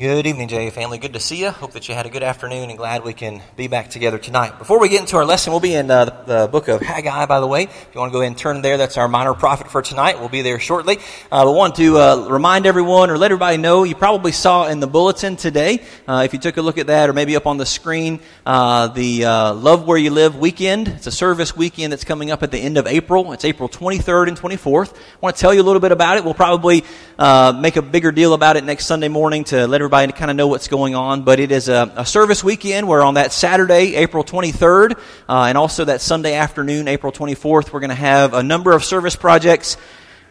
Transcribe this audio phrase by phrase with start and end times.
[0.00, 0.96] Good evening, JA family.
[0.96, 1.50] Good to see you.
[1.50, 4.58] Hope that you had a good afternoon and glad we can be back together tonight.
[4.58, 7.38] Before we get into our lesson, we'll be in uh, the, book of Haggai, by
[7.38, 7.64] the way.
[7.64, 10.18] If you want to go ahead and turn there, that's our minor prophet for tonight.
[10.18, 11.00] We'll be there shortly.
[11.30, 14.86] Uh, want to uh, remind everyone or let everybody know you probably saw in the
[14.86, 17.66] bulletin today, uh, if you took a look at that or maybe up on the
[17.66, 20.88] screen, uh, the uh, Love Where You Live weekend.
[20.88, 23.34] It's a service weekend that's coming up at the end of April.
[23.34, 24.94] It's April 23rd and 24th.
[24.94, 26.24] I want to tell you a little bit about it.
[26.24, 26.84] We'll probably
[27.18, 30.30] make a bigger deal about it next Sunday morning to let everybody everybody to kind
[30.30, 31.22] of know what's going on.
[31.22, 34.92] But it is a, a service weekend where on that Saturday, April 23rd,
[35.28, 38.84] uh, and also that Sunday afternoon, April 24th, we're going to have a number of
[38.84, 39.76] service projects.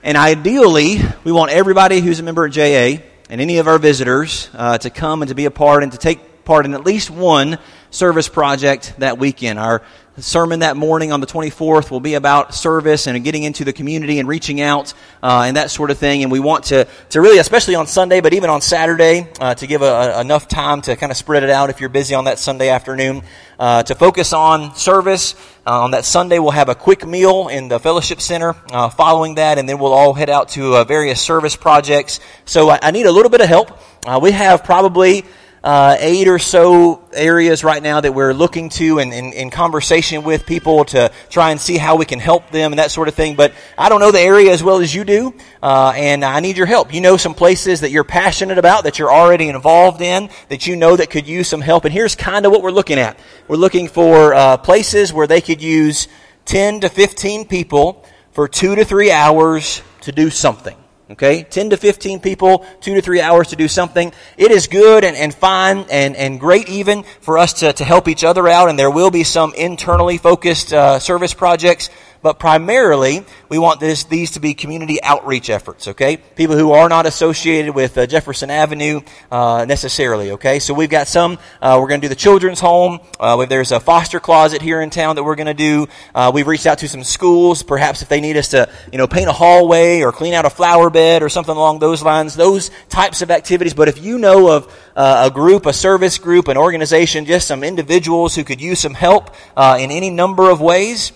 [0.01, 4.49] And ideally, we want everybody who's a member at JA and any of our visitors
[4.53, 7.09] uh, to come and to be a part and to take part in at least
[7.09, 7.57] one
[7.91, 9.59] service project that weekend.
[9.59, 9.81] Our
[10.21, 14.19] sermon that morning on the 24th will be about service and getting into the community
[14.19, 16.23] and reaching out uh, and that sort of thing.
[16.23, 19.67] And we want to, to really, especially on Sunday, but even on Saturday, uh, to
[19.67, 22.25] give a, a, enough time to kind of spread it out if you're busy on
[22.25, 23.23] that Sunday afternoon,
[23.59, 25.35] uh, to focus on service.
[25.67, 29.35] Uh, on that Sunday, we'll have a quick meal in the fellowship center uh, following
[29.35, 32.19] that, and then we'll all head out to uh, various service projects.
[32.45, 33.77] So I, I, need a little bit of help.
[34.21, 35.25] we have probably
[35.63, 40.45] uh, eight or so areas right now that we're looking to and in conversation with
[40.45, 43.35] people to try and see how we can help them and that sort of thing.
[43.35, 46.57] But I don't know the area as well as you do, uh, and I need
[46.57, 46.93] your help.
[46.93, 50.75] You know some places that you're passionate about, that you're already involved in, that you
[50.75, 51.85] know that could use some help.
[51.85, 53.19] And here's kind of what we're looking at.
[53.47, 56.07] We're looking for uh, places where they could use
[56.45, 60.77] 10 to 15 people for two to three hours to do something.
[61.11, 61.43] Okay?
[61.43, 64.13] 10 to 15 people, two to three hours to do something.
[64.37, 68.07] It is good and, and fine and, and great even for us to, to help
[68.07, 71.89] each other out, and there will be some internally focused uh, service projects
[72.21, 76.17] but primarily we want this, these to be community outreach efforts, okay?
[76.17, 80.59] People who are not associated with uh, Jefferson Avenue uh, necessarily, okay?
[80.59, 82.99] So we've got some, uh, we're going to do the children's home.
[83.19, 85.87] Uh, there's a foster closet here in town that we're going to do.
[86.13, 89.07] Uh, we've reached out to some schools, perhaps if they need us to, you know,
[89.07, 92.69] paint a hallway or clean out a flower bed or something along those lines, those
[92.89, 93.73] types of activities.
[93.73, 97.63] But if you know of uh, a group, a service group, an organization, just some
[97.63, 101.13] individuals who could use some help in any number of ways,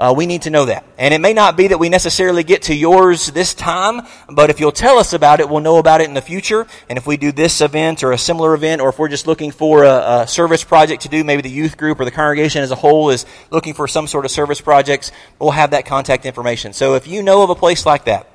[0.00, 0.82] uh, we need to know that.
[0.96, 4.00] And it may not be that we necessarily get to yours this time,
[4.30, 6.66] but if you'll tell us about it, we'll know about it in the future.
[6.88, 9.50] And if we do this event or a similar event, or if we're just looking
[9.50, 12.70] for a, a service project to do, maybe the youth group or the congregation as
[12.70, 16.72] a whole is looking for some sort of service projects, we'll have that contact information.
[16.72, 18.26] So if you know of a place like that,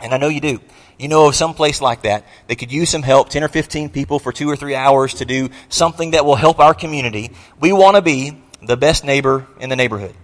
[0.00, 0.58] and I know you do,
[0.98, 3.90] you know of some place like that that could use some help, 10 or 15
[3.90, 7.74] people for two or three hours to do something that will help our community, we
[7.74, 10.14] want to be the best neighbor in the neighborhood.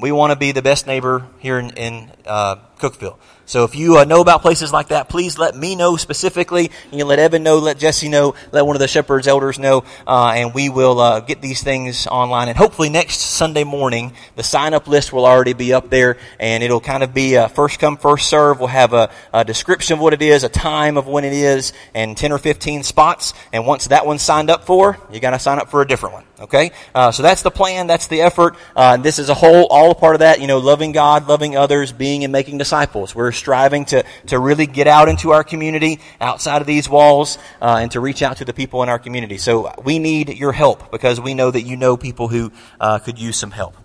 [0.00, 3.18] We want to be the best neighbor here in, in uh, Cookeville.
[3.50, 6.70] So if you uh, know about places like that, please let me know specifically.
[6.92, 9.82] You can let Evan know, let Jesse know, let one of the shepherds elders know,
[10.06, 12.48] uh, and we will uh, get these things online.
[12.48, 16.62] And hopefully next Sunday morning, the sign up list will already be up there, and
[16.62, 18.60] it'll kind of be a first come, first serve.
[18.60, 21.72] We'll have a, a description of what it is, a time of when it is,
[21.92, 23.34] and 10 or 15 spots.
[23.52, 26.14] And once that one's signed up for, you got to sign up for a different
[26.14, 26.24] one.
[26.40, 26.70] Okay?
[26.94, 28.54] Uh, so that's the plan, that's the effort.
[28.76, 31.56] Uh, this is a whole, all a part of that, you know, loving God, loving
[31.56, 32.69] others, being and making disciples.
[32.70, 37.78] We're striving to, to really get out into our community outside of these walls uh,
[37.80, 39.38] and to reach out to the people in our community.
[39.38, 43.18] So we need your help because we know that you know people who uh, could
[43.18, 43.76] use some help.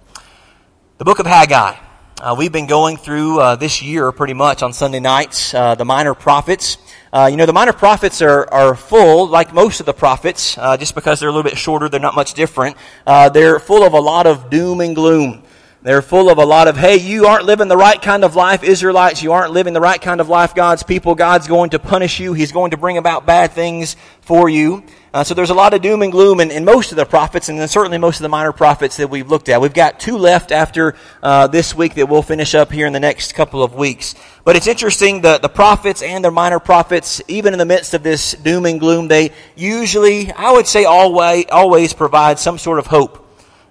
[0.97, 1.77] The book of Haggai.
[2.21, 5.83] Uh, we've been going through uh, this year pretty much on Sunday nights, uh, the
[5.83, 6.77] minor prophets.
[7.11, 10.95] Uh, you know, the minor prophets are, are full, like most of the prophets, just
[10.95, 12.77] because they're a little bit shorter, they're not much different.
[13.05, 15.43] they're full of a lot of doom and gloom.
[15.85, 18.63] They're full of a lot of, hey, you aren't living the right kind of life,
[18.63, 19.21] Israelites.
[19.21, 21.13] You aren't living the right kind of life, God's people.
[21.13, 22.33] God's going to punish you.
[22.33, 24.83] He's going to bring about bad things for you.
[25.13, 27.49] Uh, so there's a lot of doom and gloom in, in, most of the prophets,
[27.49, 29.61] and then certainly most of the minor prophets that we've looked at.
[29.61, 32.99] We've got two left after uh, this week that we'll finish up here in the
[32.99, 34.15] next couple of weeks.
[34.43, 38.01] But it's interesting, the, the prophets and the minor prophets, even in the midst of
[38.01, 42.87] this doom and gloom, they usually, I would say always, always provide some sort of
[42.87, 43.24] hope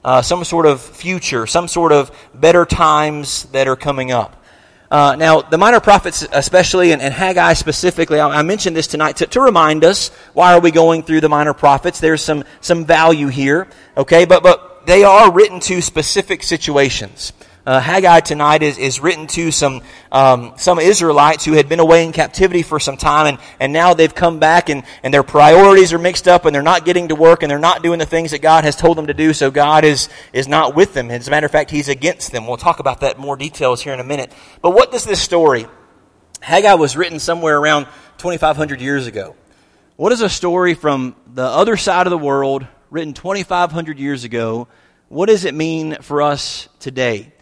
[0.04, 4.40] uh, some sort of future, some sort of better times that are coming up.
[4.90, 9.16] Uh, now, the minor prophets, especially, and, and Haggai specifically, I, I mentioned this tonight
[9.16, 12.00] to, to, remind us why are we going through the minor prophets.
[12.00, 13.66] There's some some value here,
[13.96, 14.24] okay?
[14.24, 17.32] But but they are written to specific situations
[17.66, 19.82] uh, Haggai tonight is, is written to some
[20.12, 23.94] um, some Israelites who had been away in captivity for some time, and, and now
[23.94, 27.14] they've come back, and, and their priorities are mixed up, and they're not getting to
[27.14, 29.32] work, and they're not doing the things that God has told them to do.
[29.32, 31.10] So God is is not with them.
[31.10, 32.46] As a matter of fact, He's against them.
[32.46, 34.32] We'll talk about that more details here in a minute.
[34.60, 35.66] But what does this story?
[36.40, 37.86] Haggai was written somewhere around
[38.18, 39.34] 2,500 years ago.
[39.96, 44.68] What is a story from the other side of the world, written 2,500 years ago?
[45.08, 47.33] What does it mean for us today?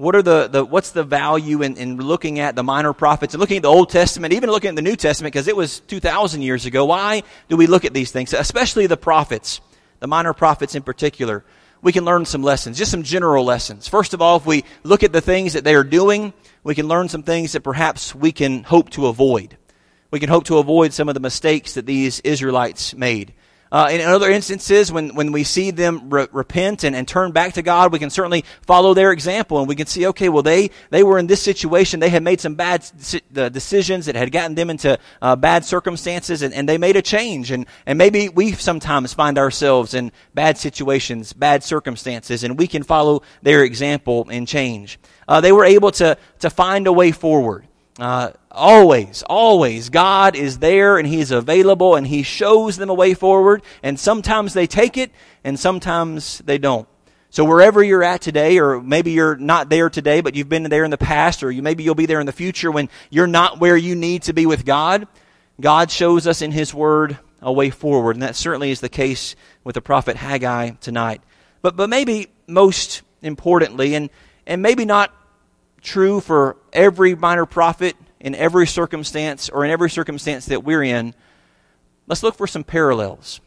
[0.00, 3.38] What are the, the what's the value in, in looking at the minor prophets and
[3.38, 6.40] looking at the Old Testament, even looking at the New Testament, because it was 2,000
[6.40, 6.86] years ago?
[6.86, 9.60] Why do we look at these things, especially the prophets,
[9.98, 11.44] the minor prophets in particular?
[11.82, 13.88] We can learn some lessons, just some general lessons.
[13.88, 16.32] First of all, if we look at the things that they are doing,
[16.64, 19.58] we can learn some things that perhaps we can hope to avoid
[20.10, 23.32] we can hope to avoid some of the mistakes that these Israelites made.
[23.72, 27.52] Uh, in other instances, when, when we see them re- repent and, and turn back
[27.54, 30.70] to God, we can certainly follow their example and we can see, okay, well, they,
[30.90, 32.00] they were in this situation.
[32.00, 32.84] They had made some bad
[33.32, 37.52] decisions that had gotten them into uh, bad circumstances and, and they made a change.
[37.52, 42.82] And, and maybe we sometimes find ourselves in bad situations, bad circumstances, and we can
[42.82, 44.98] follow their example and change.
[45.28, 47.68] Uh, they were able to, to find a way forward.
[48.00, 52.94] Uh, always, always, God is there and He is available and He shows them a
[52.94, 53.62] way forward.
[53.82, 55.10] And sometimes they take it
[55.44, 56.88] and sometimes they don't.
[57.32, 60.84] So wherever you're at today, or maybe you're not there today, but you've been there
[60.84, 63.60] in the past, or you, maybe you'll be there in the future when you're not
[63.60, 65.06] where you need to be with God,
[65.60, 68.16] God shows us in His Word a way forward.
[68.16, 71.22] And that certainly is the case with the prophet Haggai tonight.
[71.62, 74.10] But, but maybe most importantly, and,
[74.44, 75.14] and maybe not
[75.82, 81.14] true for every minor prophet in every circumstance or in every circumstance that we're in,
[82.06, 83.40] let's look for some parallels.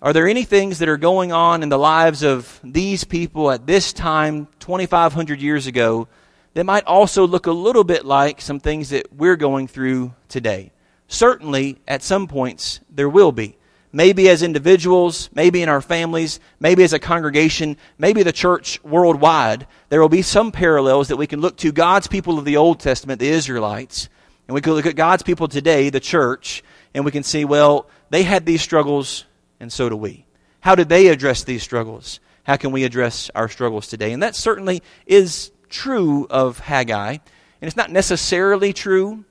[0.00, 3.66] Are there any things that are going on in the lives of these people at
[3.66, 6.08] this time, 2,500 years ago,
[6.54, 10.70] that might also look a little bit like some things that we're going through today?
[11.08, 13.57] Certainly, at some points, there will be
[13.98, 19.66] maybe as individuals, maybe in our families, maybe as a congregation, maybe the church worldwide,
[19.88, 22.78] there will be some parallels that we can look to God's people of the Old
[22.78, 24.08] Testament, the Israelites,
[24.46, 26.62] and we can look at God's people today, the church,
[26.94, 29.24] and we can see, well, they had these struggles,
[29.58, 30.26] and so do we.
[30.60, 32.20] How did they address these struggles?
[32.44, 34.12] How can we address our struggles today?
[34.12, 37.20] And that certainly is true of Haggai, and
[37.62, 39.24] it's not necessarily true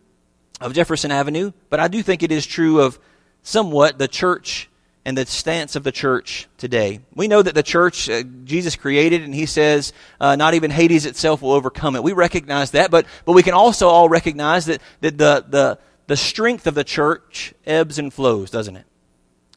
[0.60, 3.00] of Jefferson Avenue, but I do think it is true of
[3.48, 4.70] somewhat the church
[5.06, 7.00] and the stance of the church today.
[7.16, 11.06] We know that the church, uh, Jesus created, and he says, uh, not even Hades
[11.06, 12.04] itself will overcome it.
[12.04, 16.18] We recognize that, but, but we can also all recognize that, that the, the, the
[16.18, 18.86] strength of the church ebbs and flows, doesn't it?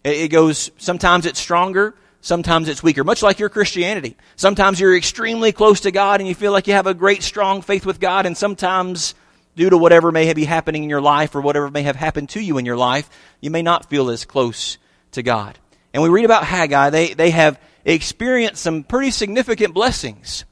[0.05, 0.17] it?
[0.19, 4.17] It goes, sometimes it's stronger, sometimes it's weaker, much like your Christianity.
[4.37, 7.61] Sometimes you're extremely close to God and you feel like you have a great, strong
[7.61, 9.17] faith with God, and sometimes
[9.57, 12.41] due to whatever may be happening in your life or whatever may have happened to
[12.41, 13.09] you in your life,
[13.41, 14.79] you may not feel as close
[15.13, 15.59] to God.
[15.93, 20.45] And we read about Haggai, they, they have experienced some pretty significant blessings,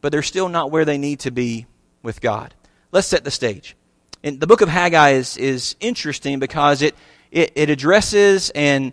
[0.00, 1.66] but they're still not where they need to be
[2.02, 2.54] with God.
[2.92, 3.76] Let's set the stage.
[4.22, 6.94] And the book of Haggai is, is interesting because it,
[7.30, 8.92] it, it addresses and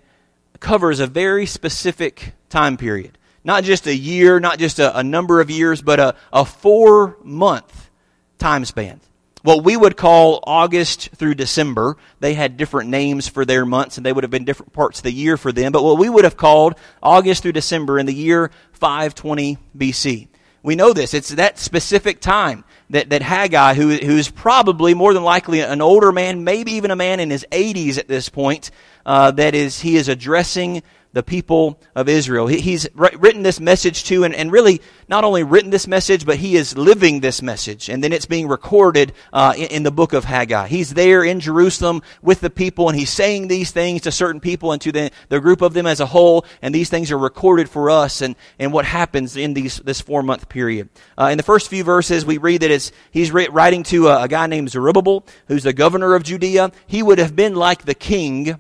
[0.60, 3.18] covers a very specific time period.
[3.44, 7.18] Not just a year, not just a, a number of years, but a, a four
[7.24, 7.90] month
[8.38, 9.00] time span
[9.44, 11.98] what we would call August through December.
[12.20, 15.04] They had different names for their months, and they would have been different parts of
[15.04, 15.72] the year for them.
[15.72, 20.28] But what we would have called August through December in the year 520 BC.
[20.64, 21.14] We know this.
[21.14, 25.82] It's that specific time that, that Haggai, who, who is probably more than likely an
[25.82, 28.72] older man, maybe even a man in his 80s at this point,
[29.06, 30.82] uh, that is, he is addressing
[31.14, 32.48] the people of Israel.
[32.48, 36.56] He, he's written this message to, and, really not only written this message, but he
[36.56, 37.90] is living this message.
[37.90, 40.68] And then it's being recorded uh, in, the book of Haggai.
[40.68, 44.72] He's there in Jerusalem with the people, and he's saying these things to certain people
[44.72, 46.46] and to the, group of them as a whole.
[46.62, 50.24] And these things are recorded for us and, and what happens in these, this four
[50.24, 50.90] month period.
[51.18, 54.48] Uh, in the first few verses, we read that it's, he's writing to a guy
[54.48, 56.72] named Zerubbabel, who's the governor of Judea.
[56.88, 58.60] He would have been like the king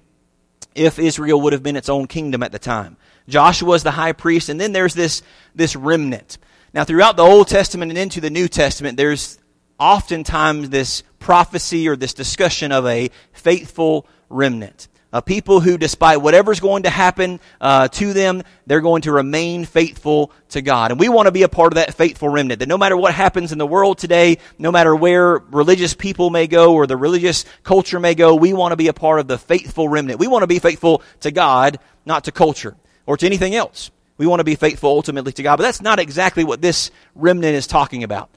[0.75, 2.97] if Israel would have been its own kingdom at the time.
[3.27, 5.21] Joshua is the high priest, and then there's this,
[5.55, 6.37] this remnant.
[6.73, 9.39] Now, throughout the Old Testament and into the New Testament, there's
[9.79, 16.59] oftentimes this prophecy or this discussion of a faithful remnant uh, people who, despite whatever's
[16.59, 20.89] going to happen uh, to them, they're going to remain faithful to God.
[20.89, 22.59] And we want to be a part of that faithful remnant.
[22.59, 26.47] That no matter what happens in the world today, no matter where religious people may
[26.47, 29.37] go or the religious culture may go, we want to be a part of the
[29.37, 30.19] faithful remnant.
[30.19, 33.91] We want to be faithful to God, not to culture or to anything else.
[34.17, 35.57] We want to be faithful ultimately to God.
[35.57, 38.31] But that's not exactly what this remnant is talking about.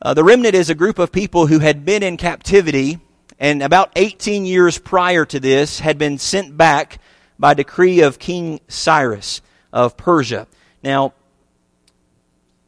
[0.00, 3.00] Uh, the remnant is a group of people who had been in captivity
[3.38, 7.00] and about 18 years prior to this had been sent back
[7.38, 10.46] by decree of King Cyrus of Persia.
[10.82, 11.14] Now,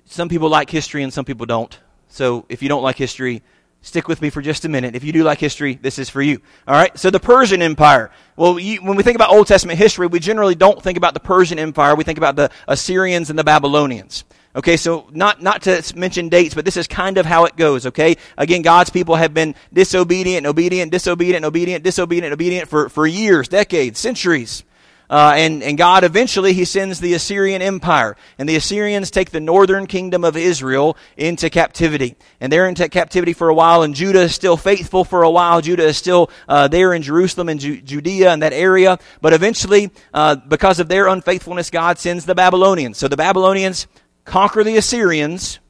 [0.07, 1.79] some people like history and some people don't.
[2.09, 3.43] So if you don't like history,
[3.87, 4.97] Stick with me for just a minute.
[4.97, 6.41] If you do like history, this is for you.
[6.67, 6.99] All right.
[6.99, 8.11] So the Persian Empire.
[8.35, 11.21] Well, you, when we think about Old Testament history, we generally don't think about the
[11.21, 11.95] Persian Empire.
[11.95, 14.25] We think about the Assyrians and the Babylonians.
[14.57, 17.85] Okay, so not, not to mention dates, but this is kind of how it goes,
[17.85, 18.17] okay?
[18.39, 23.99] Again, God's people have been disobedient, obedient, disobedient, obedient, disobedient, obedient for, for years, decades,
[23.99, 24.65] centuries.
[25.11, 28.17] Uh, and, and God eventually, he sends the Assyrian Empire.
[28.39, 32.17] And the Assyrians take the northern kingdom of Israel into captivity.
[32.41, 35.61] And they're into captivity for a while, and Judah is still faithful for a while.
[35.61, 38.99] Judah is still uh, there in Jerusalem and Ju- Judea and that area.
[39.21, 42.97] But eventually, uh, because of their unfaithfulness, God sends the Babylonians.
[42.97, 43.87] So the Babylonians
[44.26, 45.61] conquer the Assyrians.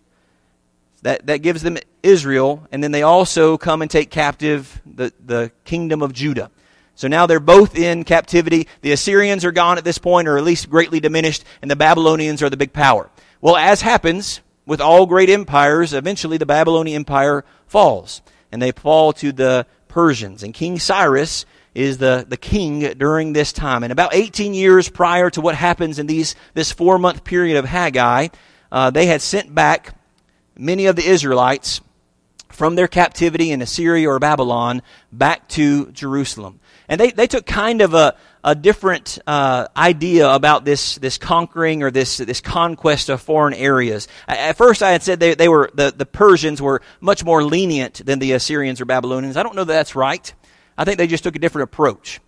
[1.02, 5.52] That, that gives them Israel, and then they also come and take captive the, the
[5.64, 6.50] kingdom of Judah.
[6.96, 8.66] So now they're both in captivity.
[8.80, 12.42] The Assyrians are gone at this point, or at least greatly diminished, and the Babylonians
[12.42, 13.08] are the big power.
[13.40, 18.20] Well, as happens with all great empires, eventually the Babylonian Empire falls,
[18.50, 20.42] and they fall to the Persians.
[20.42, 21.46] And King Cyrus
[21.76, 23.84] is the, the king during this time.
[23.84, 27.66] And about 18 years prior to what happens in these, this four month period of
[27.66, 28.28] Haggai,
[28.72, 29.94] uh, they had sent back
[30.56, 31.82] many of the Israelites
[32.48, 34.80] from their captivity in Assyria or Babylon
[35.12, 36.60] back to Jerusalem.
[36.88, 41.82] And they, they took kind of a, a different uh, idea about this, this conquering
[41.82, 44.08] or this, this conquest of foreign areas.
[44.26, 48.06] At first, I had said they, they were, the, the Persians were much more lenient
[48.06, 49.36] than the Assyrians or Babylonians.
[49.36, 50.32] I don't know that that's right.
[50.76, 52.20] I think they just took a different approach.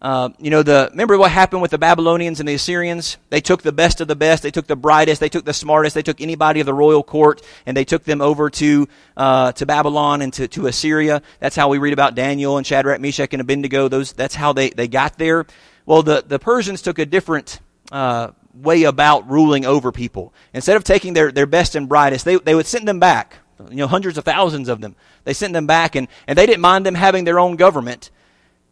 [0.00, 3.16] Uh, you know, the remember what happened with the Babylonians and the Assyrians?
[3.30, 4.42] They took the best of the best.
[4.42, 5.20] They took the brightest.
[5.20, 5.94] They took the smartest.
[5.94, 9.64] They took anybody of the royal court, and they took them over to uh, to
[9.64, 11.22] Babylon and to, to Assyria.
[11.40, 13.88] That's how we read about Daniel and Shadrach, Meshach, and Abednego.
[13.88, 15.46] Those that's how they, they got there.
[15.86, 17.60] Well, the the Persians took a different
[17.90, 20.34] uh, way about ruling over people.
[20.52, 23.38] Instead of taking their, their best and brightest, they they would send them back.
[23.70, 24.96] You know, hundreds of thousands of them.
[25.24, 28.10] They sent them back, and, and they didn't mind them having their own government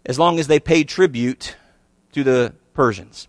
[0.07, 1.57] as long as they paid tribute
[2.13, 3.29] to the Persians,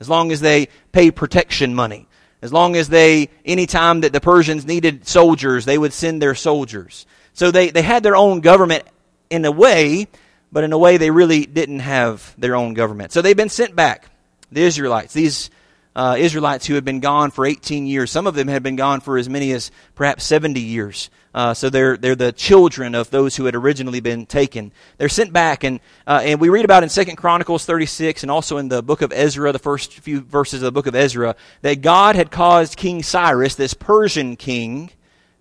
[0.00, 2.08] as long as they paid protection money,
[2.40, 6.34] as long as they, any time that the Persians needed soldiers, they would send their
[6.34, 7.06] soldiers.
[7.34, 8.84] So they, they had their own government
[9.28, 10.06] in a way,
[10.52, 13.12] but in a way they really didn't have their own government.
[13.12, 14.06] So they've been sent back,
[14.52, 15.50] the Israelites, these
[15.96, 18.10] uh, Israelites who had been gone for 18 years.
[18.10, 21.10] Some of them had been gone for as many as perhaps 70 years.
[21.34, 24.72] Uh, so they're, they're the children of those who had originally been taken.
[24.98, 28.58] They're sent back, and, uh, and we read about in Second Chronicles 36 and also
[28.58, 31.82] in the book of Ezra, the first few verses of the book of Ezra, that
[31.82, 34.90] God had caused King Cyrus, this Persian king,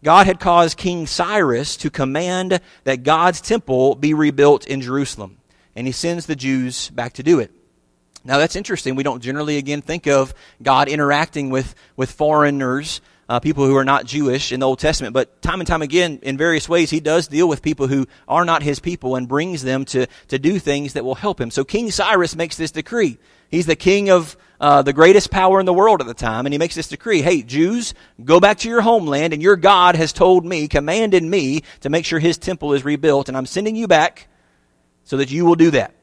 [0.03, 5.37] God had caused King Cyrus to command that God's temple be rebuilt in Jerusalem.
[5.75, 7.51] And he sends the Jews back to do it.
[8.23, 8.95] Now that's interesting.
[8.95, 13.85] We don't generally again think of God interacting with, with foreigners uh, people who are
[13.85, 15.13] not Jewish in the Old Testament.
[15.13, 18.45] But time and time again, in various ways, he does deal with people who are
[18.45, 21.51] not his people and brings them to, to do things that will help him.
[21.51, 23.17] So King Cyrus makes this decree.
[23.49, 26.53] He's the king of uh, the greatest power in the world at the time, and
[26.53, 30.13] he makes this decree Hey, Jews, go back to your homeland, and your God has
[30.13, 33.87] told me, commanded me to make sure his temple is rebuilt, and I'm sending you
[33.87, 34.27] back
[35.03, 35.93] so that you will do that.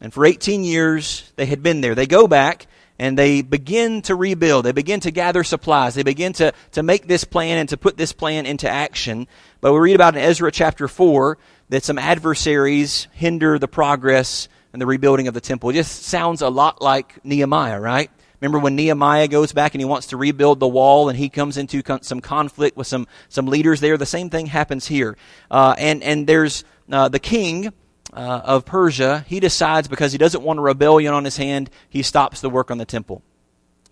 [0.00, 1.94] And for 18 years, they had been there.
[1.94, 2.66] They go back,
[2.98, 4.64] and they begin to rebuild.
[4.64, 5.94] They begin to gather supplies.
[5.94, 9.26] They begin to, to make this plan and to put this plan into action.
[9.60, 11.38] But we read about in Ezra chapter 4
[11.70, 15.70] that some adversaries hinder the progress and the rebuilding of the temple.
[15.70, 18.10] It just sounds a lot like Nehemiah, right?
[18.40, 21.56] Remember when Nehemiah goes back and he wants to rebuild the wall and he comes
[21.56, 23.96] into con- some conflict with some, some leaders there?
[23.96, 25.16] The same thing happens here.
[25.50, 27.72] Uh, and, and there's uh, the king
[28.12, 32.02] uh, of Persia, he decides because he doesn't want a rebellion on his hand, he
[32.02, 33.22] stops the work on the temple.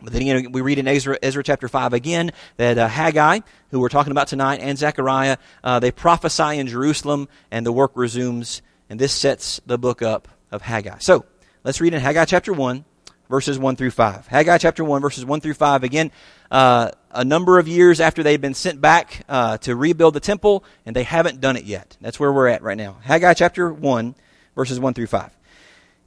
[0.00, 3.88] But then we read in Ezra, Ezra chapter 5 again that uh, Haggai, who we're
[3.88, 8.62] talking about tonight, and Zechariah, uh, they prophesy in Jerusalem and the work resumes.
[8.88, 10.98] And this sets the book up of Haggai.
[11.00, 11.24] So
[11.64, 12.84] let's read in Haggai chapter 1,
[13.28, 14.26] verses 1 through 5.
[14.26, 15.84] Haggai chapter 1, verses 1 through 5.
[15.84, 16.10] Again,
[16.50, 20.64] uh, a number of years after they've been sent back uh, to rebuild the temple,
[20.86, 21.96] and they haven't done it yet.
[22.00, 22.96] That's where we're at right now.
[23.02, 24.14] Haggai chapter 1,
[24.54, 25.38] verses 1 through 5.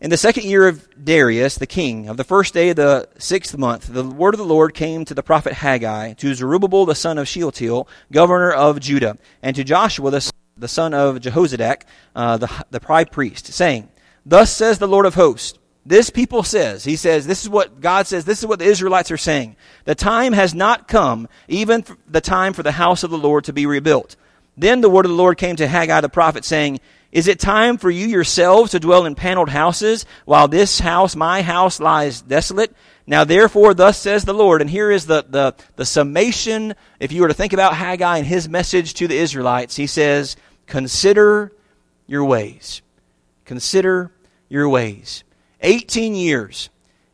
[0.02, 3.56] In the second year of Darius, the king, of the first day of the sixth
[3.56, 7.20] month, the word of the Lord came to the prophet Haggai, to Zerubbabel the son
[7.20, 11.84] of Shealtiel, governor of Judah, and to Joshua the, son of Jehozadak,
[12.16, 13.90] uh, the, the high priest, saying,
[14.26, 18.06] Thus says the Lord of hosts, this people says, he says, this is what God
[18.06, 19.56] says, this is what the Israelites are saying.
[19.86, 23.54] The time has not come, even the time for the house of the Lord to
[23.54, 24.16] be rebuilt.
[24.56, 27.78] Then the word of the Lord came to Haggai the prophet, saying, Is it time
[27.78, 32.76] for you yourselves to dwell in paneled houses, while this house, my house, lies desolate?
[33.08, 37.24] Now therefore, thus says the Lord, and here is the, the, the summation, if you
[37.24, 40.36] were to think about Haggai and his message to the Israelites, he says,
[40.68, 41.52] Consider
[42.06, 42.84] your ways.
[43.46, 44.12] Consider
[44.48, 45.24] your ways.
[45.62, 46.70] 18 years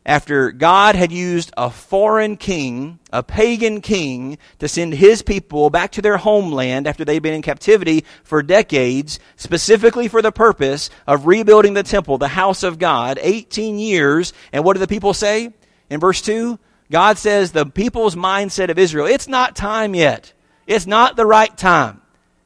[0.08, 5.92] after God had used a foreign king, a pagan king, to send his people back
[5.92, 11.26] to their homeland after they'd been in captivity for decades, specifically for the purpose of
[11.26, 14.32] rebuilding the temple, the house of God, 18 years.
[14.50, 15.52] And what do the people say?
[15.90, 16.58] In verse 2,
[16.90, 20.32] God says the people's mindset of Israel, it's not time yet.
[20.66, 22.00] It's not the right time.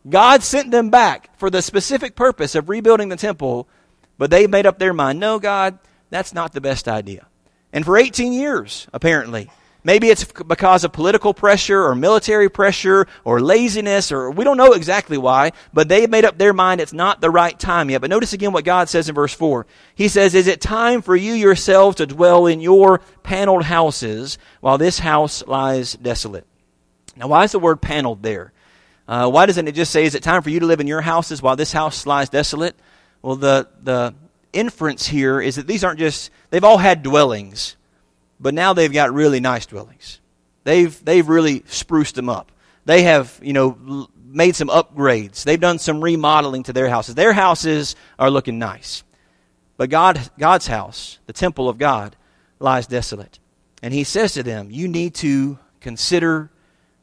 [0.09, 3.69] God sent them back for the specific purpose of rebuilding the temple,
[4.19, 5.79] but they made up their mind, no, God,
[6.13, 7.27] that's not the best idea.
[7.73, 9.51] And for 18 years, apparently.
[9.85, 14.75] Maybe it's because of political pressure or military pressure or laziness or we don't know
[14.75, 18.01] exactly why, but they have made up their mind it's not the right time yet.
[18.01, 19.67] But notice again what God says in verse 4.
[19.97, 24.79] He says, Is it time for you yourselves to dwell in your paneled houses while
[24.79, 26.47] this house lies desolate?
[27.17, 28.53] Now, why is the word paneled there?
[29.09, 31.01] Uh, why doesn't it just say, Is it time for you to live in your
[31.01, 32.77] houses while this house lies desolate?
[33.21, 34.15] Well, the, the
[34.53, 37.77] inference here is that these aren't just, they've all had dwellings,
[38.39, 40.21] but now they've got really nice dwellings.
[40.65, 42.53] They've, they've really spruced them up.
[42.85, 45.45] They have, you know, made some upgrades.
[45.45, 47.15] They've done some remodeling to their houses.
[47.15, 49.05] Their houses are looking nice.
[49.77, 52.17] But God, God's house, the temple of God,
[52.59, 53.39] lies desolate.
[53.83, 56.51] And he says to them, You need to consider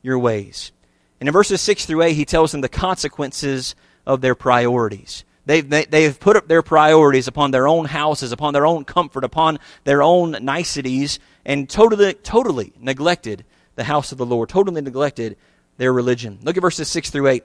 [0.01, 0.72] your ways.
[1.20, 3.75] And in verses 6 through 8, he tells them the consequences
[4.06, 5.25] of their priorities.
[5.50, 8.68] They've, they, have they have put up their priorities upon their own houses, upon their
[8.68, 14.50] own comfort, upon their own niceties, and totally, totally neglected the house of the Lord,
[14.50, 15.38] totally neglected
[15.77, 16.38] their religion.
[16.44, 17.44] Look at verses 6 through 8.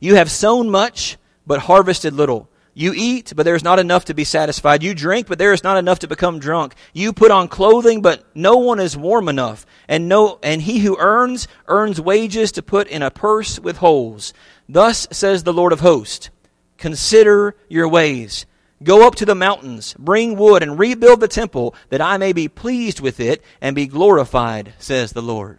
[0.00, 2.50] You have sown much, but harvested little.
[2.74, 4.82] You eat, but there is not enough to be satisfied.
[4.82, 6.74] You drink, but there is not enough to become drunk.
[6.92, 9.66] You put on clothing, but no one is warm enough.
[9.86, 14.34] And no, and he who earns, earns wages to put in a purse with holes.
[14.68, 16.30] Thus says the Lord of hosts.
[16.78, 18.46] Consider your ways.
[18.82, 22.48] Go up to the mountains, bring wood, and rebuild the temple, that I may be
[22.48, 25.58] pleased with it and be glorified, says the Lord.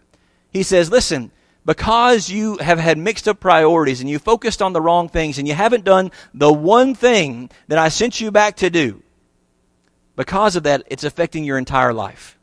[0.50, 1.30] He says, Listen,
[1.66, 5.46] because you have had mixed up priorities and you focused on the wrong things and
[5.46, 9.02] you haven't done the one thing that I sent you back to do,
[10.16, 12.38] because of that, it's affecting your entire life.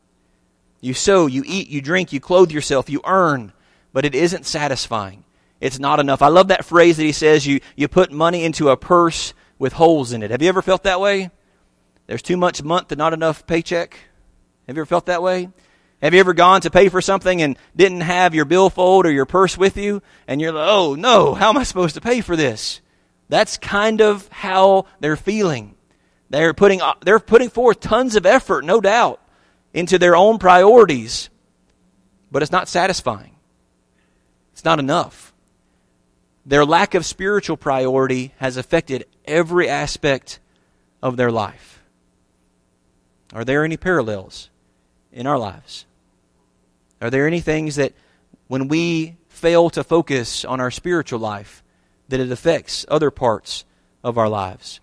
[0.80, 3.52] You sow, you eat, you drink, you clothe yourself, you earn,
[3.92, 5.24] but it isn't satisfying.
[5.60, 6.22] It's not enough.
[6.22, 9.72] I love that phrase that he says you, you put money into a purse with
[9.72, 10.30] holes in it.
[10.30, 11.30] Have you ever felt that way?
[12.06, 13.98] There's too much month and not enough paycheck.
[14.66, 15.50] Have you ever felt that way?
[16.00, 19.26] Have you ever gone to pay for something and didn't have your billfold or your
[19.26, 20.00] purse with you?
[20.28, 22.80] And you're like, oh no, how am I supposed to pay for this?
[23.28, 25.74] That's kind of how they're feeling.
[26.30, 29.20] They're putting, uh, they're putting forth tons of effort, no doubt,
[29.74, 31.30] into their own priorities,
[32.30, 33.34] but it's not satisfying.
[34.52, 35.27] It's not enough.
[36.48, 40.40] Their lack of spiritual priority has affected every aspect
[41.02, 41.82] of their life.
[43.34, 44.48] Are there any parallels
[45.12, 45.84] in our lives?
[47.02, 47.92] Are there any things that
[48.46, 51.62] when we fail to focus on our spiritual life,
[52.08, 53.66] that it affects other parts
[54.02, 54.80] of our lives?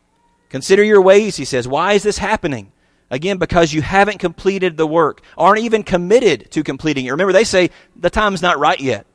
[0.50, 1.68] Consider your ways, he says.
[1.68, 2.72] Why is this happening?
[3.10, 7.12] Again, because you haven't completed the work, aren't even committed to completing it.
[7.12, 9.08] Remember, they say the time's not right yet.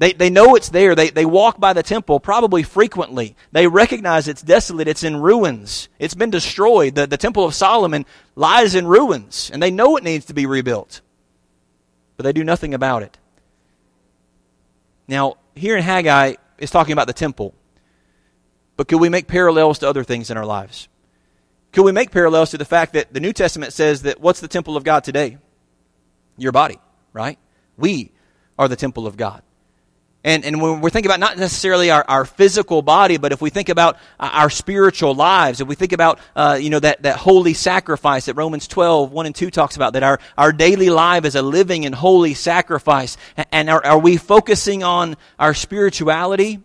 [0.00, 0.94] They, they know it's there.
[0.94, 3.36] They, they walk by the temple probably frequently.
[3.52, 4.88] They recognize it's desolate.
[4.88, 5.90] It's in ruins.
[5.98, 6.94] It's been destroyed.
[6.94, 10.46] The, the temple of Solomon lies in ruins, and they know it needs to be
[10.46, 11.02] rebuilt.
[12.16, 13.18] But they do nothing about it.
[15.06, 17.54] Now, here in Haggai, it's talking about the temple.
[18.78, 20.88] But could we make parallels to other things in our lives?
[21.72, 24.48] Could we make parallels to the fact that the New Testament says that what's the
[24.48, 25.36] temple of God today?
[26.38, 26.78] Your body,
[27.12, 27.38] right?
[27.76, 28.12] We
[28.58, 29.42] are the temple of God.
[30.22, 33.48] And, and when we're thinking about not necessarily our, our physical body, but if we
[33.48, 37.54] think about our spiritual lives, if we think about, uh, you know, that, that holy
[37.54, 41.36] sacrifice that Romans 12, 1 and 2 talks about, that our, our daily life is
[41.36, 43.16] a living and holy sacrifice.
[43.50, 46.60] And are, are we focusing on our spirituality?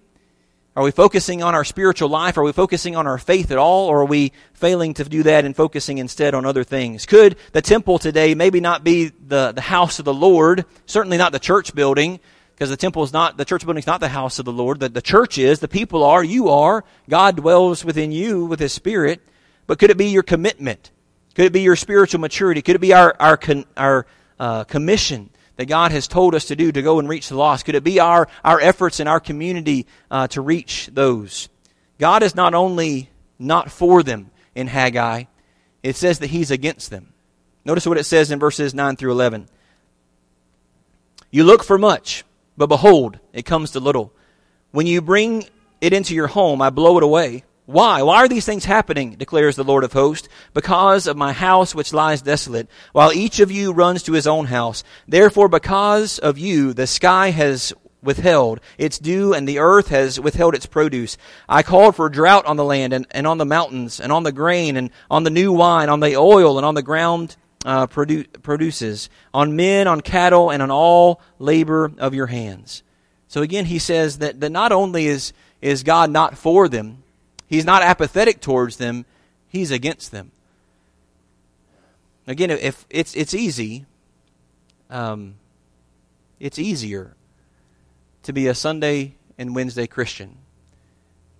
[0.75, 2.37] Are we focusing on our spiritual life?
[2.37, 3.87] Are we focusing on our faith at all?
[3.87, 7.05] Or are we failing to do that and focusing instead on other things?
[7.05, 11.31] Could the temple today maybe not be the, the house of the Lord, certainly not
[11.31, 12.19] the church building,
[12.55, 14.79] because the temple is not, the church building is not the house of the Lord.
[14.79, 16.85] The, the church is, the people are, you are.
[17.09, 19.21] God dwells within you with His Spirit.
[19.67, 20.91] But could it be your commitment?
[21.33, 22.61] Could it be your spiritual maturity?
[22.61, 24.05] Could it be our, our, con, our
[24.39, 27.65] uh, commission that God has told us to do to go and reach the lost?
[27.65, 31.49] Could it be our, our efforts in our community uh, to reach those?
[31.99, 35.25] God is not only not for them in Haggai,
[35.83, 37.11] it says that He's against them.
[37.65, 39.49] Notice what it says in verses 9 through 11.
[41.31, 42.23] You look for much
[42.57, 44.13] but behold, it comes to little.
[44.71, 45.45] When you bring
[45.81, 47.43] it into your home, I blow it away.
[47.65, 48.03] Why?
[48.03, 49.15] Why are these things happening?
[49.15, 50.29] declares the Lord of hosts.
[50.53, 54.45] Because of my house which lies desolate, while each of you runs to his own
[54.45, 54.83] house.
[55.07, 60.53] Therefore, because of you, the sky has withheld its dew and the earth has withheld
[60.53, 61.17] its produce.
[61.49, 64.31] I called for drought on the land and, and on the mountains and on the
[64.31, 67.35] grain and on the new wine, on the oil and on the ground
[67.65, 72.83] uh, produ- produces, on men, on cattle, and on all labor of your hands.
[73.27, 77.03] So again, he says that, that not only is, is God not for them,
[77.47, 79.05] he's not apathetic towards them,
[79.49, 80.31] he's against them.
[82.27, 83.85] Again, if it's, it's easy,
[84.89, 85.35] um,
[86.39, 87.15] it's easier
[88.23, 90.37] to be a Sunday and Wednesday Christian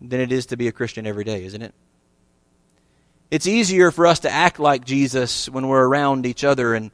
[0.02, 1.74] than it is to be a Christian every day, isn't it?
[3.36, 6.90] It's easier for us to act like Jesus when we're around each other, and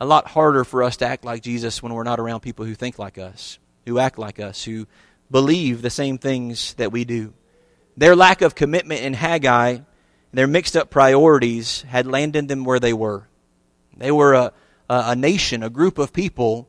[0.00, 2.76] a lot harder for us to act like Jesus when we're not around people who
[2.76, 4.86] think like us, who act like us, who
[5.32, 7.34] believe the same things that we do.
[7.96, 9.78] Their lack of commitment in Haggai,
[10.32, 13.26] their mixed up priorities, had landed them where they were.
[13.96, 14.52] They were a,
[14.88, 16.68] a, a nation, a group of people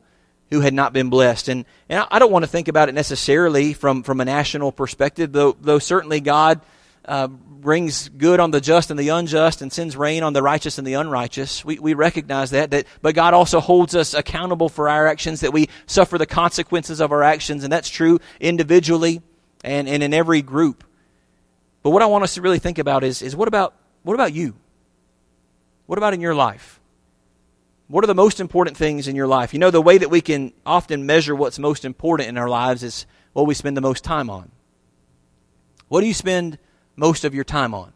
[0.50, 1.46] who had not been blessed.
[1.46, 5.30] And, and I don't want to think about it necessarily from, from a national perspective,
[5.30, 6.60] though, though certainly God
[7.04, 7.28] uh,
[7.62, 10.86] brings good on the just and the unjust and sends rain on the righteous and
[10.86, 11.64] the unrighteous.
[11.64, 12.86] We, we recognize that, that.
[13.00, 17.12] But God also holds us accountable for our actions, that we suffer the consequences of
[17.12, 17.64] our actions.
[17.64, 19.22] And that's true individually
[19.64, 20.84] and, and in every group.
[21.82, 24.32] But what I want us to really think about is, is what about what about
[24.32, 24.56] you?
[25.86, 26.80] What about in your life?
[27.88, 29.52] What are the most important things in your life?
[29.52, 32.82] You know, the way that we can often measure what's most important in our lives
[32.82, 34.50] is what we spend the most time on.
[35.88, 36.58] What do you spend
[36.96, 37.92] most of your time on?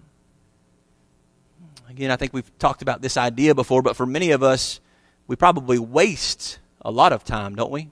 [1.88, 4.80] Again, I think we've talked about this idea before, but for many of us,
[5.26, 7.90] we probably waste a lot of time, don't we?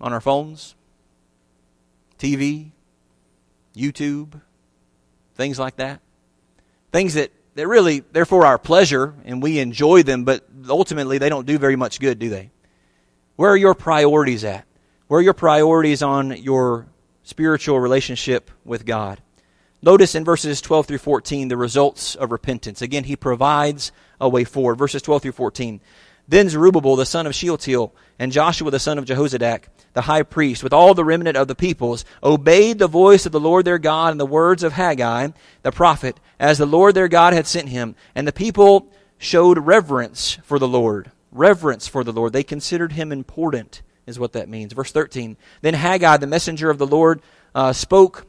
[0.00, 0.74] On our phones,
[2.18, 2.70] TV,
[3.74, 4.40] YouTube,
[5.34, 6.00] things like that.
[6.92, 11.28] Things that they're really they're for our pleasure and we enjoy them, but ultimately they
[11.28, 12.50] don't do very much good, do they?
[13.36, 14.66] Where are your priorities at?
[15.08, 16.86] Where are your priorities on your
[17.22, 19.20] spiritual relationship with God?
[19.84, 22.82] Notice in verses 12 through 14 the results of repentance.
[22.82, 23.90] Again, he provides
[24.20, 24.76] a way forward.
[24.76, 25.80] Verses 12 through 14.
[26.28, 30.62] Then Zerubbabel the son of Shealtiel and Joshua the son of Jehozadak, the high priest,
[30.62, 34.12] with all the remnant of the peoples, obeyed the voice of the Lord their God
[34.12, 35.28] and the words of Haggai
[35.62, 37.96] the prophet, as the Lord their God had sent him.
[38.14, 41.10] And the people showed reverence for the Lord.
[41.32, 42.32] Reverence for the Lord.
[42.32, 44.72] They considered him important, is what that means.
[44.74, 45.36] Verse 13.
[45.60, 47.20] Then Haggai, the messenger of the Lord,
[47.54, 48.26] uh, spoke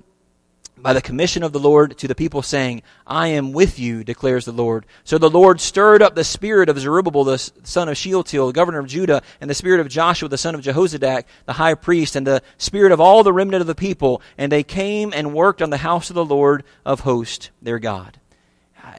[0.84, 4.44] by the commission of the Lord to the people, saying, I am with you, declares
[4.44, 4.86] the Lord.
[5.06, 8.80] So the Lord stirred up the spirit of Zerubbabel, the son of Shealtiel, the governor
[8.80, 12.28] of Judah, and the spirit of Joshua, the son of Jehozadak, the high priest, and
[12.28, 15.70] the spirit of all the remnant of the people, and they came and worked on
[15.70, 18.20] the house of the Lord of hosts, their God.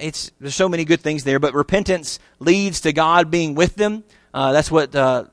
[0.00, 4.04] It's, there's so many good things there, but repentance leads to God being with them.
[4.32, 5.24] Uh, that's what uh,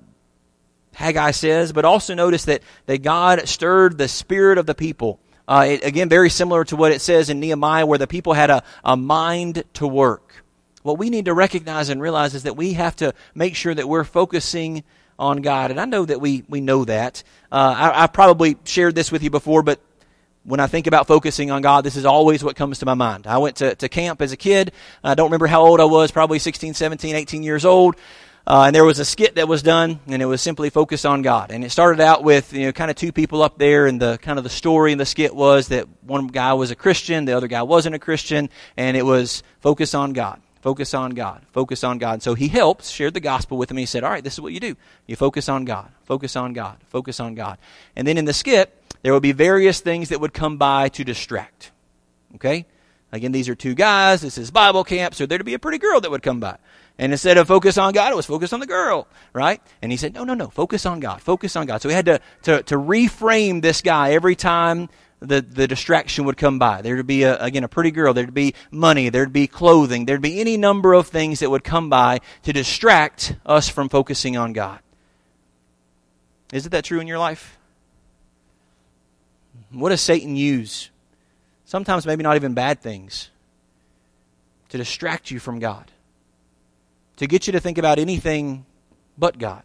[0.93, 1.71] Haggai says.
[1.71, 5.19] But also notice that, that God stirred the spirit of the people.
[5.51, 8.49] Uh, it, again, very similar to what it says in Nehemiah, where the people had
[8.49, 10.45] a, a mind to work.
[10.81, 13.85] What we need to recognize and realize is that we have to make sure that
[13.85, 14.85] we're focusing
[15.19, 15.69] on God.
[15.69, 17.23] And I know that we, we know that.
[17.51, 19.81] Uh, I, I've probably shared this with you before, but
[20.45, 23.27] when I think about focusing on God, this is always what comes to my mind.
[23.27, 24.71] I went to, to camp as a kid.
[25.03, 27.97] I don't remember how old I was, probably 16, 17, 18 years old.
[28.45, 31.21] Uh, and there was a skit that was done, and it was simply focused on
[31.21, 31.51] God.
[31.51, 34.17] And it started out with you know kind of two people up there, and the
[34.17, 37.37] kind of the story in the skit was that one guy was a Christian, the
[37.37, 41.83] other guy wasn't a Christian, and it was focus on God, focus on God, focus
[41.83, 42.23] on God.
[42.23, 43.77] So he helped, shared the gospel with him.
[43.77, 44.75] He said, "All right, this is what you do:
[45.05, 47.59] you focus on God, focus on God, focus on God."
[47.95, 51.03] And then in the skit, there would be various things that would come by to
[51.03, 51.71] distract.
[52.35, 52.65] Okay.
[53.11, 54.21] Again, these are two guys.
[54.21, 56.57] This is Bible camp, so there'd be a pretty girl that would come by.
[56.97, 59.61] And instead of focus on God, it was focus on the girl, right?
[59.81, 61.81] And he said, no, no, no, focus on God, focus on God.
[61.81, 66.37] So we had to, to, to reframe this guy every time the, the distraction would
[66.37, 66.81] come by.
[66.81, 68.13] There'd be, a, again, a pretty girl.
[68.13, 69.09] There'd be money.
[69.09, 70.05] There'd be clothing.
[70.05, 74.35] There'd be any number of things that would come by to distract us from focusing
[74.35, 74.79] on God.
[76.51, 77.57] Isn't that true in your life?
[79.71, 80.89] What does Satan use?
[81.65, 83.29] Sometimes maybe not even bad things
[84.69, 85.89] to distract you from God
[87.21, 88.65] to get you to think about anything
[89.15, 89.61] but God.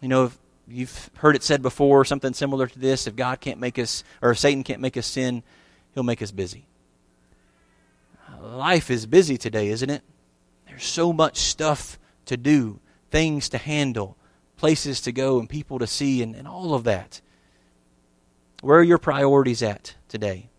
[0.00, 3.58] You know, if you've heard it said before, something similar to this if God can't
[3.58, 5.42] make us, or if Satan can't make us sin,
[5.92, 6.68] he'll make us busy.
[8.40, 10.02] Life is busy today, isn't it?
[10.68, 12.78] There's so much stuff to do,
[13.10, 14.16] things to handle,
[14.56, 17.20] places to go, and people to see, and, and all of that.
[18.60, 20.50] Where are your priorities at today?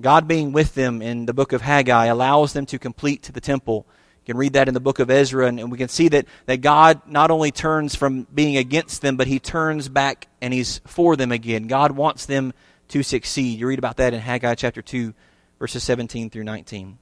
[0.00, 3.86] God being with them in the book of Haggai allows them to complete the temple.
[4.20, 6.26] You can read that in the book of Ezra, and, and we can see that,
[6.46, 10.80] that God not only turns from being against them, but he turns back and he's
[10.84, 11.66] for them again.
[11.66, 12.52] God wants them
[12.88, 13.58] to succeed.
[13.58, 15.14] You read about that in Haggai chapter 2,
[15.58, 16.98] verses 17 through 19.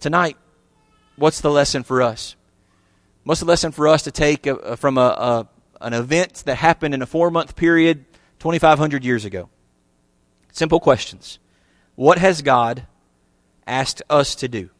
[0.00, 0.36] Tonight,
[1.16, 2.36] what's the lesson for us?
[3.24, 5.48] What's the lesson for us to take a, a, from a, a,
[5.80, 8.04] an event that happened in a four month period
[8.38, 9.48] 2,500 years ago?
[10.52, 11.38] Simple questions.
[12.02, 12.84] What has God
[13.64, 14.70] asked us to do?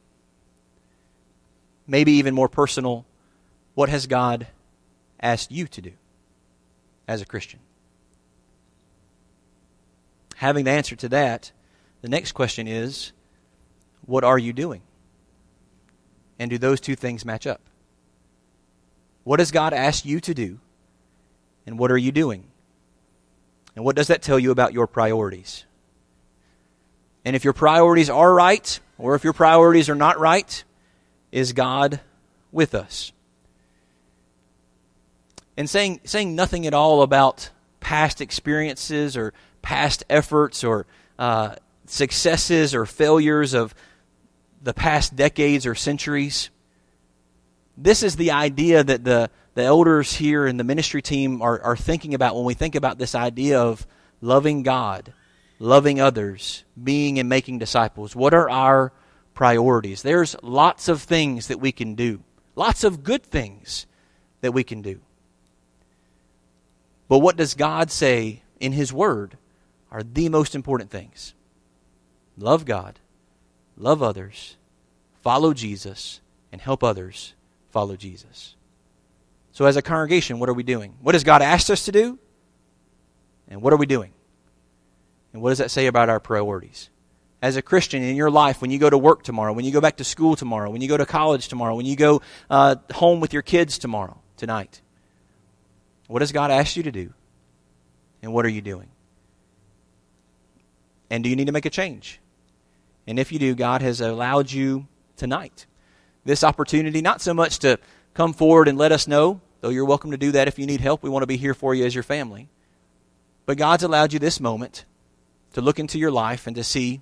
[1.86, 3.06] Maybe even more personal,
[3.74, 4.48] what has God
[5.20, 5.92] asked you to do
[7.06, 7.60] as a Christian?
[10.34, 11.52] Having the answer to that,
[12.00, 13.12] the next question is
[14.04, 14.82] what are you doing?
[16.40, 17.60] And do those two things match up?
[19.22, 20.58] What has God asked you to do?
[21.68, 22.42] And what are you doing?
[23.76, 25.66] And what does that tell you about your priorities?
[27.24, 30.64] And if your priorities are right, or if your priorities are not right,
[31.30, 32.00] is God
[32.50, 33.12] with us?
[35.56, 40.86] And saying, saying nothing at all about past experiences or past efforts or
[41.18, 41.56] uh,
[41.86, 43.74] successes or failures of
[44.62, 46.50] the past decades or centuries.
[47.76, 51.76] This is the idea that the, the elders here and the ministry team are, are
[51.76, 53.86] thinking about when we think about this idea of
[54.20, 55.12] loving God,
[55.62, 58.16] loving others, being and making disciples.
[58.16, 58.92] What are our
[59.32, 60.02] priorities?
[60.02, 62.22] There's lots of things that we can do,
[62.56, 63.86] lots of good things
[64.40, 65.00] that we can do.
[67.08, 69.38] But what does God say in His Word
[69.90, 71.32] are the most important things?
[72.36, 72.98] Love God,
[73.76, 74.56] love others,
[75.22, 76.20] follow Jesus,
[76.50, 77.34] and help others
[77.70, 78.56] follow Jesus.
[79.52, 80.94] So, as a congregation, what are we doing?
[81.02, 82.18] What has God asked us to do?
[83.48, 84.12] And what are we doing?
[85.32, 86.90] And what does that say about our priorities?
[87.40, 89.80] As a Christian in your life, when you go to work tomorrow, when you go
[89.80, 93.20] back to school tomorrow, when you go to college tomorrow, when you go uh, home
[93.20, 94.80] with your kids tomorrow, tonight,
[96.06, 97.12] what has God asked you to do?
[98.22, 98.88] And what are you doing?
[101.10, 102.20] And do you need to make a change?
[103.06, 105.66] And if you do, God has allowed you tonight
[106.24, 107.78] this opportunity, not so much to
[108.14, 110.80] come forward and let us know, though you're welcome to do that if you need
[110.80, 111.02] help.
[111.02, 112.48] We want to be here for you as your family.
[113.44, 114.84] But God's allowed you this moment
[115.52, 117.00] to look into your life and to see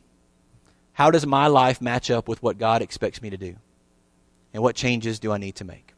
[0.92, 3.56] how does my life match up with what God expects me to do?
[4.52, 5.94] And what changes do I need to make?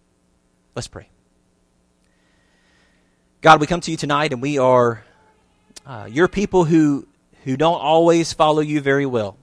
[0.74, 1.08] Let's pray.
[3.40, 5.04] God, we come to you tonight and we are
[5.84, 7.08] uh, your people who,
[7.44, 9.36] who don't always follow you very well.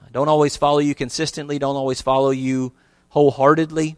[0.00, 2.72] Uh, don't always follow you consistently, don't always follow you
[3.08, 3.96] wholeheartedly.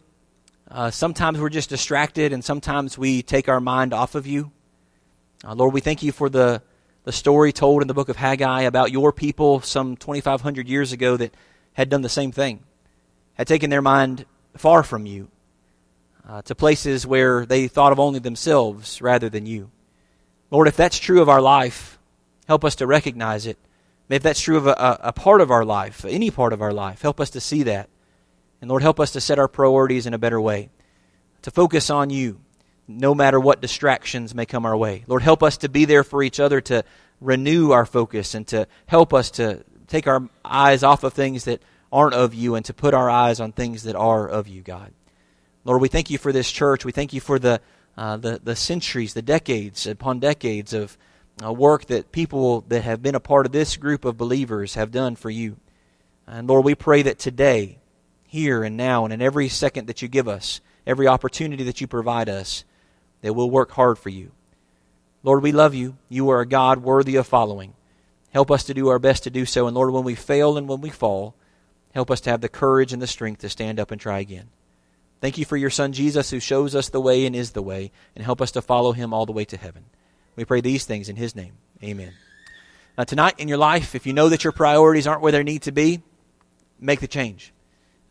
[0.69, 4.51] Uh, sometimes we're just distracted and sometimes we take our mind off of you.
[5.45, 6.63] Uh, Lord, we thank you for the,
[7.07, 11.15] the story told in the book of Haggai about your people some 2,500 years ago
[11.15, 11.33] that
[11.71, 12.59] had done the same thing,
[13.35, 14.25] had taken their mind
[14.57, 15.29] far from you
[16.27, 19.71] uh, to places where they thought of only themselves rather than you.
[20.51, 21.97] Lord, if that's true of our life,
[22.45, 23.57] help us to recognize it.
[24.09, 27.01] If that's true of a, a part of our life, any part of our life,
[27.03, 27.87] help us to see that.
[28.59, 30.71] And Lord, help us to set our priorities in a better way,
[31.43, 32.41] to focus on you
[32.87, 35.03] no matter what distractions may come our way.
[35.07, 36.83] Lord, help us to be there for each other, to
[37.19, 41.61] renew our focus, and to help us to take our eyes off of things that
[41.91, 44.91] aren't of you and to put our eyes on things that are of you, God.
[45.63, 46.85] Lord, we thank you for this church.
[46.85, 47.61] We thank you for the,
[47.97, 50.97] uh, the, the centuries, the decades upon decades of
[51.43, 54.91] uh, work that people that have been a part of this group of believers have
[54.91, 55.57] done for you.
[56.25, 57.79] And Lord, we pray that today,
[58.25, 61.87] here and now, and in every second that you give us, every opportunity that you
[61.87, 62.65] provide us,
[63.21, 64.31] that we'll work hard for you.
[65.23, 65.97] Lord, we love you.
[66.09, 67.73] You are a God worthy of following.
[68.31, 69.67] Help us to do our best to do so.
[69.67, 71.35] And Lord, when we fail and when we fall,
[71.93, 74.49] help us to have the courage and the strength to stand up and try again.
[75.19, 77.91] Thank you for your Son Jesus, who shows us the way and is the way,
[78.15, 79.85] and help us to follow him all the way to heaven.
[80.35, 81.53] We pray these things in his name.
[81.83, 82.13] Amen.
[82.97, 85.63] Now, tonight in your life, if you know that your priorities aren't where they need
[85.63, 86.01] to be,
[86.79, 87.51] make the change.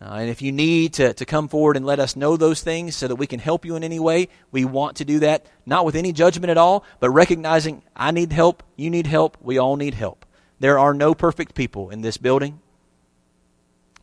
[0.01, 2.95] Uh, and if you need to, to come forward and let us know those things
[2.95, 5.87] so that we can help you in any way, we want to do that, not
[5.87, 9.77] with any judgment at all, but recognizing I need help, you need help, we all
[9.77, 10.27] need help.
[10.61, 12.61] There are no perfect people in this building,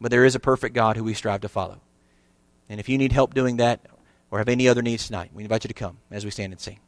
[0.01, 1.79] but there is a perfect God who we strive to follow.
[2.69, 3.81] And if you need help doing that
[4.31, 6.59] or have any other needs tonight, we invite you to come as we stand and
[6.59, 6.79] sing.